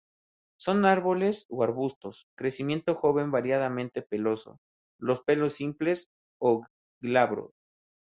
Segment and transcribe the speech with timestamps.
[0.57, 4.59] Son árboles o arbustos; crecimiento joven variadamente peloso,
[4.97, 6.65] los pelos simples o
[7.03, 7.51] glabros.